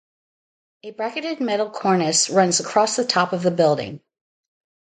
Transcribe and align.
A 0.81 0.89
bracketed 0.93 1.39
metal 1.41 1.69
cornice 1.69 2.31
runs 2.31 2.59
across 2.59 2.95
the 2.95 3.05
top 3.05 3.33
of 3.33 3.43
the 3.43 3.51
building. 3.51 4.01